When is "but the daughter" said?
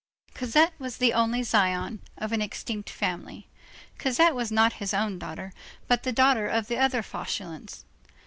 5.87-6.47